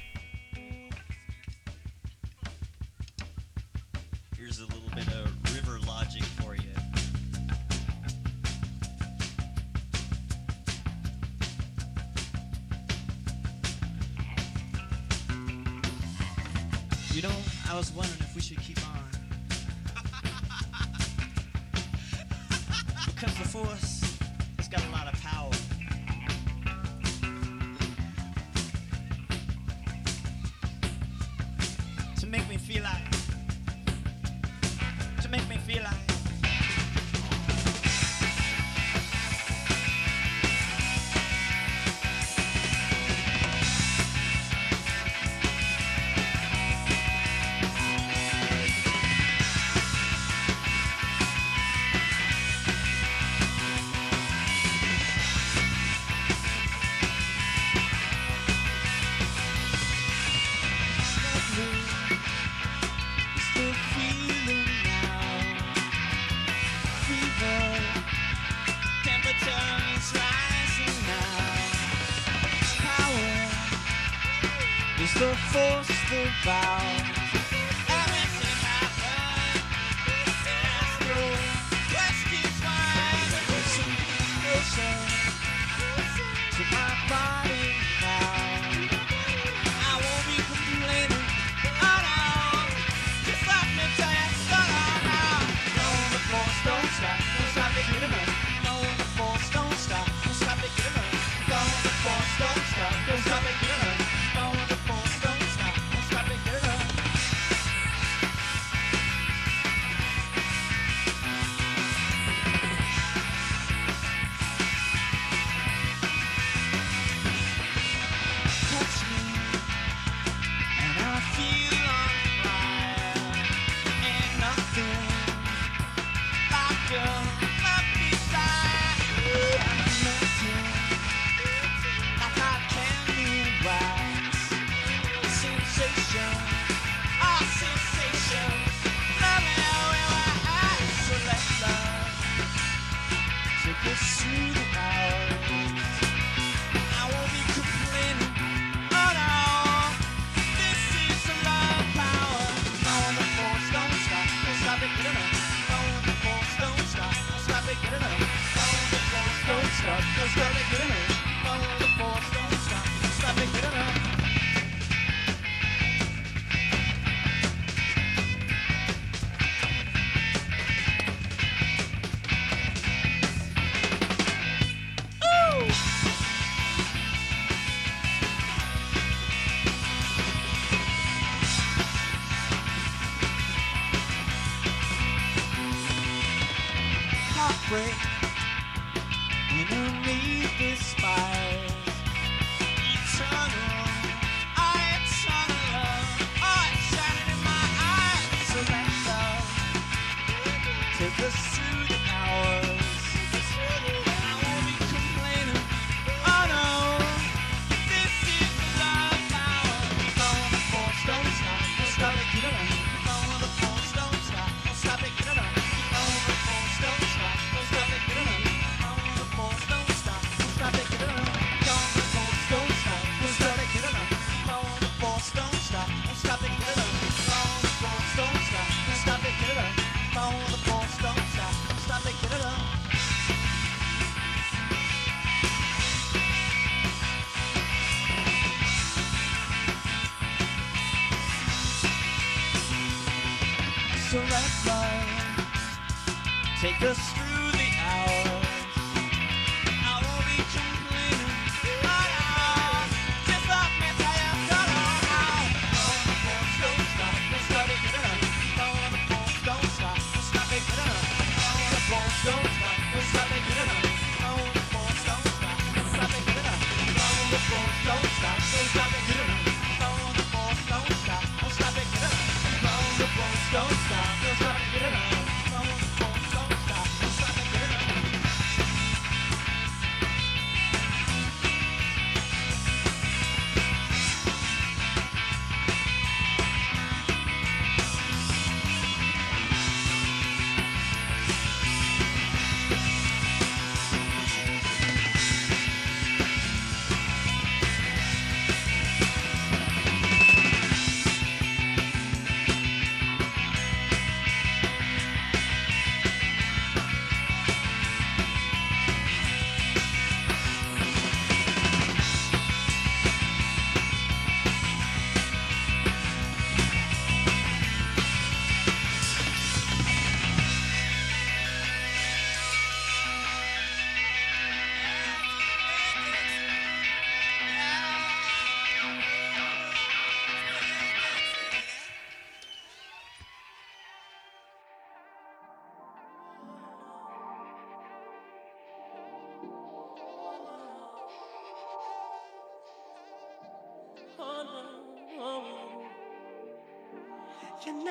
force 75.51 75.87
the 76.09 76.29
bow. 76.45 77.10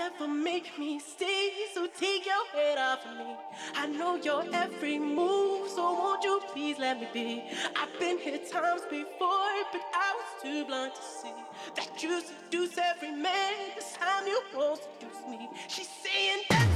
never 0.00 0.26
make 0.26 0.78
me 0.78 0.98
stay. 0.98 1.50
So 1.74 1.86
take 1.86 2.24
your 2.24 2.44
head 2.54 2.78
off 2.78 3.04
of 3.04 3.18
me. 3.18 3.36
I 3.74 3.86
know 3.86 4.16
your 4.16 4.44
every 4.54 4.98
move, 4.98 5.68
so 5.68 5.82
won't 5.92 6.24
you 6.24 6.40
please 6.52 6.78
let 6.78 7.00
me 7.00 7.08
be? 7.12 7.44
I've 7.76 7.92
been 8.00 8.16
here 8.18 8.38
times 8.38 8.82
before, 8.90 9.52
but 9.72 9.84
I 10.06 10.08
was 10.18 10.30
too 10.42 10.64
blind 10.64 10.94
to 10.94 11.02
see 11.02 11.38
that 11.76 12.02
you 12.02 12.22
seduce 12.22 12.78
every 12.78 13.12
man. 13.12 13.54
This 13.76 13.92
time 14.00 14.26
you 14.26 14.40
won't 14.56 14.80
seduce 14.82 15.22
me. 15.28 15.50
She's 15.68 15.90
saying 16.02 16.44
that. 16.48 16.69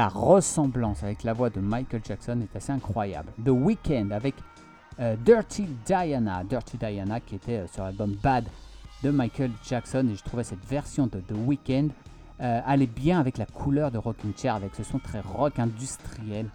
La 0.00 0.08
ressemblance 0.08 1.02
avec 1.02 1.24
la 1.24 1.34
voix 1.34 1.50
de 1.50 1.60
Michael 1.60 2.00
Jackson 2.02 2.40
est 2.40 2.56
assez 2.56 2.72
incroyable. 2.72 3.30
The 3.44 3.50
Weeknd 3.50 4.12
avec 4.12 4.34
euh, 4.98 5.14
Dirty 5.14 5.66
Diana, 5.84 6.42
Dirty 6.42 6.78
Diana 6.78 7.20
qui 7.20 7.34
était 7.34 7.58
euh, 7.58 7.66
sur 7.66 7.84
l'album 7.84 8.16
Bad 8.22 8.46
de 9.02 9.10
Michael 9.10 9.50
Jackson 9.62 10.08
et 10.10 10.16
je 10.16 10.24
trouvais 10.24 10.42
cette 10.42 10.64
version 10.64 11.06
de 11.06 11.20
The 11.20 11.34
Weeknd 11.46 11.88
euh, 12.40 12.62
allait 12.64 12.86
bien 12.86 13.20
avec 13.20 13.36
la 13.36 13.44
couleur 13.44 13.90
de 13.90 13.98
Rocking 13.98 14.32
Chair 14.34 14.54
avec 14.54 14.74
ce 14.74 14.84
son 14.84 15.00
très 15.00 15.20
rock 15.20 15.58
industriel 15.58 16.46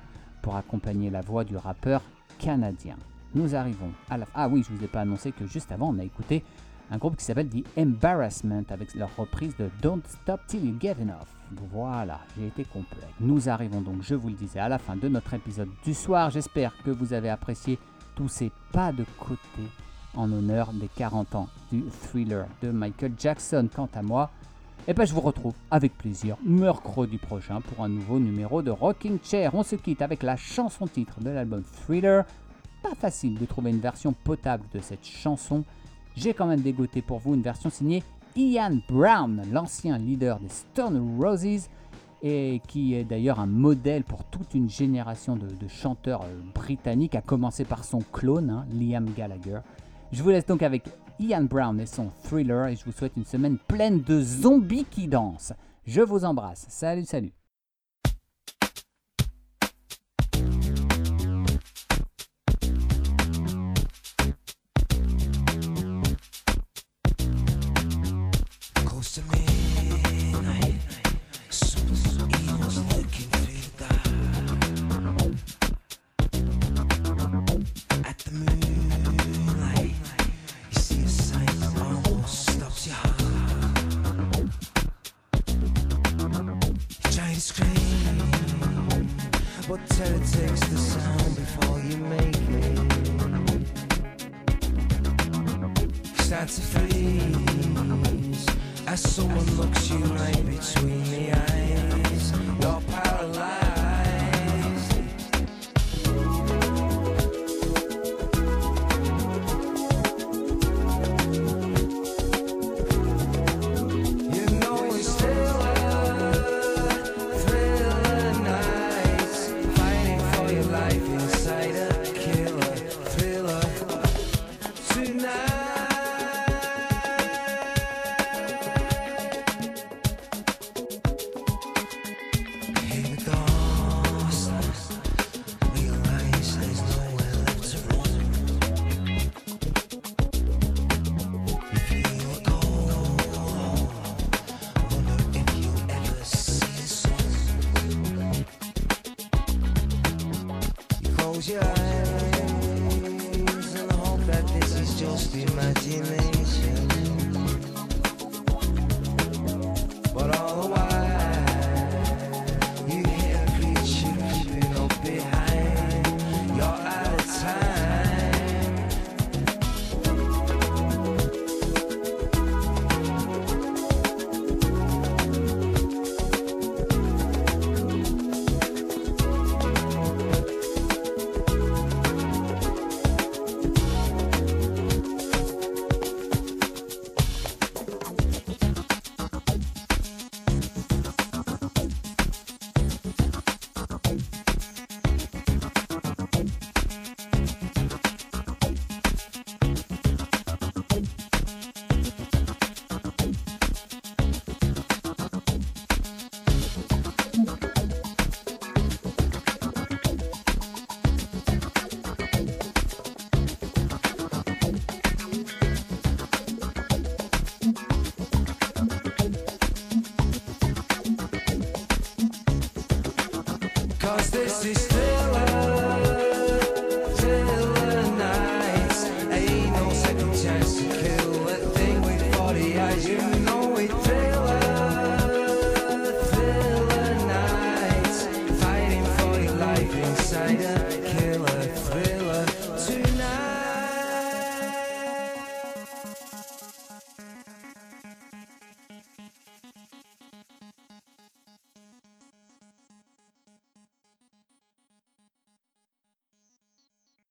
pour 0.41 0.55
accompagner 0.55 1.11
la 1.11 1.21
voix 1.21 1.43
du 1.43 1.55
rappeur 1.55 2.01
canadien. 2.39 2.95
Nous 3.35 3.53
arrivons 3.53 3.91
à 4.09 4.17
la 4.17 4.25
Ah 4.33 4.47
oui, 4.47 4.65
je 4.67 4.73
vous 4.75 4.83
ai 4.83 4.87
pas 4.87 5.01
annoncé 5.01 5.31
que 5.31 5.45
juste 5.45 5.71
avant 5.71 5.93
on 5.93 5.99
a 5.99 6.03
écouté 6.03 6.43
un 6.91 6.97
groupe 6.97 7.17
qui 7.17 7.25
s'appelle 7.25 7.49
The 7.49 7.65
Embarrassment 7.77 8.65
avec 8.69 8.93
leur 8.95 9.09
reprise 9.15 9.55
de 9.57 9.69
Don't 9.81 10.01
Stop 10.07 10.41
Till 10.47 10.65
You 10.65 10.75
Get 10.79 10.95
Enough. 11.01 11.27
Voilà, 11.71 12.19
j'ai 12.37 12.47
été 12.47 12.63
complet. 12.65 13.07
Nous 13.19 13.49
arrivons 13.49 13.81
donc, 13.81 14.01
je 14.01 14.15
vous 14.15 14.29
le 14.29 14.35
disais, 14.35 14.59
à 14.59 14.69
la 14.69 14.77
fin 14.77 14.95
de 14.95 15.07
notre 15.07 15.33
épisode 15.33 15.69
du 15.83 15.93
soir. 15.93 16.29
J'espère 16.29 16.73
que 16.83 16.91
vous 16.91 17.13
avez 17.13 17.29
apprécié 17.29 17.79
tous 18.15 18.27
ces 18.27 18.51
pas 18.71 18.91
de 18.91 19.05
côté 19.19 19.69
en 20.15 20.31
honneur 20.31 20.71
des 20.73 20.87
40 20.87 21.35
ans 21.35 21.49
du 21.71 21.83
thriller 21.89 22.47
de 22.61 22.71
Michael 22.71 23.13
Jackson. 23.17 23.67
Quant 23.73 23.89
à 23.93 24.01
moi, 24.01 24.31
eh 24.87 24.93
ben, 24.93 25.05
je 25.05 25.13
vous 25.13 25.21
retrouve 25.21 25.53
avec 25.71 25.97
plaisir 25.97 26.37
mercredi 26.43 27.17
prochain 27.17 27.61
pour 27.61 27.83
un 27.83 27.89
nouveau 27.89 28.19
numéro 28.19 28.61
de 28.61 28.71
Rocking 28.71 29.19
Chair. 29.23 29.53
On 29.53 29.63
se 29.63 29.75
quitte 29.75 30.01
avec 30.01 30.23
la 30.23 30.37
chanson 30.37 30.87
titre 30.87 31.19
de 31.21 31.29
l'album 31.29 31.63
Thriller. 31.63 32.23
Pas 32.83 32.95
facile 32.95 33.37
de 33.39 33.45
trouver 33.45 33.71
une 33.71 33.79
version 33.79 34.13
potable 34.13 34.63
de 34.73 34.79
cette 34.79 35.05
chanson. 35.05 35.63
J'ai 36.15 36.33
quand 36.33 36.45
même 36.45 36.61
dégoté 36.61 37.01
pour 37.01 37.19
vous 37.19 37.33
une 37.33 37.41
version 37.41 37.69
signée 37.69 38.03
Ian 38.35 38.77
Brown, 38.89 39.41
l'ancien 39.51 39.97
leader 39.97 40.39
des 40.39 40.49
Stone 40.49 41.17
Roses, 41.19 41.69
et 42.21 42.61
qui 42.67 42.95
est 42.95 43.03
d'ailleurs 43.03 43.39
un 43.39 43.45
modèle 43.45 44.03
pour 44.03 44.23
toute 44.25 44.53
une 44.53 44.69
génération 44.69 45.35
de, 45.35 45.47
chanteurs 45.67 46.23
euh, 46.23 46.41
britanniques, 46.53 47.15
à 47.15 47.21
commencer 47.21 47.65
par 47.65 47.83
son 47.83 47.99
clone, 47.99 48.49
hein, 48.49 48.65
Liam 48.73 49.05
Gallagher. 49.15 49.59
Je 50.11 50.23
vous 50.23 50.29
laisse 50.29 50.45
donc 50.45 50.63
avec 50.63 50.83
Ian 51.19 51.43
Brown 51.43 51.79
et 51.79 51.85
son 51.85 52.09
thriller, 52.23 52.67
et 52.67 52.75
je 52.75 52.85
vous 52.85 52.91
souhaite 52.91 53.15
une 53.15 53.25
semaine 53.25 53.57
pleine 53.67 54.01
de 54.01 54.21
zombies 54.21 54.85
qui 54.89 55.07
dansent. 55.07 55.53
Je 55.85 56.01
vous 56.01 56.25
embrasse. 56.25 56.65
Salut, 56.69 57.05
salut. 57.05 57.31